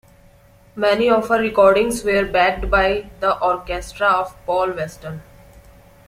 [0.75, 5.21] Many of her recordings were backed by the orchestra of Paul Weston.